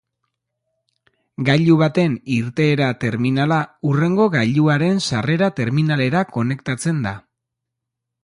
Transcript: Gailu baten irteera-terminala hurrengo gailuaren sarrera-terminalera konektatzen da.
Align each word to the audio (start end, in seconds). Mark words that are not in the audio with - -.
Gailu 1.49 1.75
baten 1.81 2.15
irteera-terminala 2.37 3.59
hurrengo 3.89 4.25
gailuaren 4.37 5.03
sarrera-terminalera 5.09 6.23
konektatzen 6.37 7.05
da. 7.09 7.13